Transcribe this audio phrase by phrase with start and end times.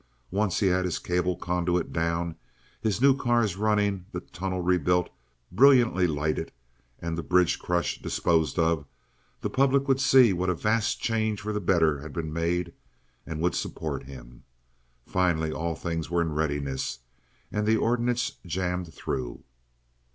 [0.31, 2.35] Once he had his cable conduit down,
[2.81, 5.11] his new cars running, the tunnel rebuilt,
[5.51, 6.51] brilliantly lighted,
[6.97, 8.87] and the bridge crush disposed of,
[9.41, 12.73] the public would see what a vast change for the better had been made
[13.27, 14.41] and would support him.
[15.05, 17.01] Finally all things were in readiness
[17.51, 19.43] and the ordinance jammed through.